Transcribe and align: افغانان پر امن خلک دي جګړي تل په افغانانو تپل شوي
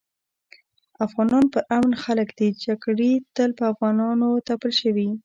افغانان 1.05 1.45
پر 1.53 1.61
امن 1.77 1.93
خلک 2.03 2.29
دي 2.39 2.47
جګړي 2.65 3.11
تل 3.35 3.49
په 3.59 3.63
افغانانو 3.73 4.29
تپل 4.47 4.71
شوي 4.81 5.09